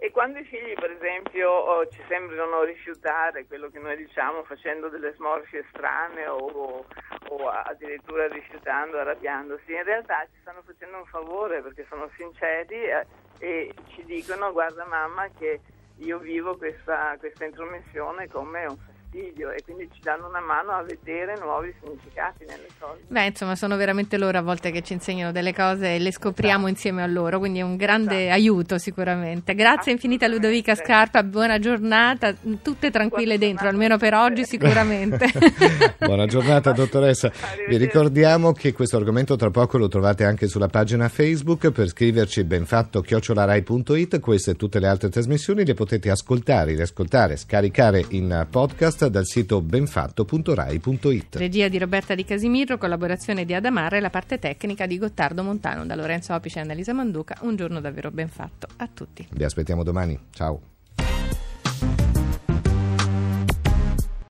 E 0.00 0.12
quando 0.12 0.38
i 0.38 0.44
figli, 0.44 0.74
per 0.74 0.92
esempio, 0.92 1.86
ci 1.90 2.00
sembrano 2.06 2.62
rifiutare 2.62 3.46
quello 3.46 3.68
che 3.68 3.80
noi 3.80 3.96
diciamo 3.96 4.44
facendo 4.44 4.88
delle 4.88 5.12
smorfie 5.14 5.66
strane 5.70 6.24
o, 6.26 6.84
o 7.30 7.48
addirittura 7.48 8.28
rifiutando, 8.28 8.98
arrabbiandosi, 8.98 9.72
in 9.72 9.82
realtà 9.82 10.24
ci 10.32 10.38
stanno 10.40 10.62
facendo 10.64 10.98
un 10.98 11.06
favore 11.06 11.62
perché 11.62 11.84
sono 11.88 12.08
sinceri 12.16 12.76
e, 12.76 13.06
eh, 13.40 13.46
e 13.70 13.74
ci 13.88 14.04
dicono 14.04 14.52
guarda 14.52 14.84
mamma 14.84 15.28
che 15.36 15.60
io 15.96 16.18
vivo 16.18 16.56
questa, 16.56 17.16
questa 17.18 17.44
intromissione 17.44 18.28
come 18.28 18.66
un 18.66 18.76
fastidio 19.08 19.50
e 19.50 19.62
quindi 19.64 19.88
ci 19.92 20.00
danno 20.02 20.28
una 20.28 20.40
mano 20.40 20.72
a 20.72 20.82
vedere 20.82 21.38
nuovi 21.40 21.74
significati 21.80 22.44
nelle 22.46 22.68
cose. 22.78 23.00
Beh, 23.08 23.26
insomma, 23.26 23.56
sono 23.56 23.76
veramente 23.76 24.18
loro 24.18 24.38
a 24.38 24.42
volte 24.42 24.70
che 24.70 24.82
ci 24.82 24.92
insegnano 24.92 25.32
delle 25.32 25.54
cose 25.54 25.94
e 25.94 25.98
le 25.98 26.12
scopriamo 26.12 26.66
esatto. 26.66 26.68
insieme 26.68 27.02
a 27.02 27.06
loro, 27.06 27.38
quindi 27.38 27.58
è 27.58 27.62
un 27.62 27.76
grande 27.76 28.24
esatto. 28.24 28.34
aiuto 28.34 28.78
sicuramente. 28.78 29.54
Grazie 29.54 29.92
infinita 29.92 30.28
Ludovica 30.28 30.74
Scarpa, 30.74 31.22
buona 31.22 31.58
giornata, 31.58 32.34
tutte 32.62 32.90
tranquille 32.90 33.36
buona 33.36 33.46
dentro, 33.46 33.68
almeno 33.68 33.96
per 33.96 34.14
oggi 34.14 34.44
sicuramente. 34.44 35.26
buona 35.98 36.26
giornata 36.26 36.72
dottoressa. 36.72 37.32
Vi 37.66 37.76
ricordiamo 37.76 38.52
che 38.52 38.72
questo 38.72 38.96
argomento 38.96 39.36
tra 39.36 39.50
poco 39.50 39.78
lo 39.78 39.88
trovate 39.88 40.24
anche 40.24 40.46
sulla 40.46 40.68
pagina 40.68 41.08
Facebook 41.08 41.70
per 41.70 41.88
scriverci 41.88 42.44
benfatto 42.44 43.00
chiocciolarai.it, 43.00 44.20
queste 44.20 44.50
e 44.52 44.56
tutte 44.56 44.78
le 44.78 44.86
altre 44.86 45.08
trasmissioni 45.08 45.64
le 45.64 45.74
potete 45.74 46.10
ascoltare, 46.10 46.74
riascoltare, 46.74 47.36
scaricare 47.36 48.04
in 48.10 48.46
podcast 48.50 48.97
podcast 48.98 49.06
dal 49.06 49.26
sito 49.26 49.62
benfatto.rai.it. 49.62 51.36
Regia 51.36 51.68
di 51.68 51.78
Roberta 51.78 52.14
Di 52.14 52.24
Casimiro, 52.24 52.76
collaborazione 52.76 53.44
di 53.44 53.54
Adamara 53.54 53.96
e 53.96 54.00
la 54.00 54.10
parte 54.10 54.38
tecnica 54.38 54.86
di 54.86 54.98
Gottardo 54.98 55.42
Montano 55.42 55.86
da 55.86 55.94
Lorenzo 55.94 56.34
Opice 56.34 56.58
e 56.58 56.62
Annalisa 56.62 56.92
Manduca. 56.92 57.36
Un 57.42 57.54
giorno 57.56 57.80
davvero 57.80 58.10
ben 58.10 58.28
fatto 58.28 58.66
a 58.76 58.88
tutti. 58.92 59.26
Vi 59.30 59.44
aspettiamo 59.44 59.84
domani. 59.84 60.18
Ciao. 60.32 60.77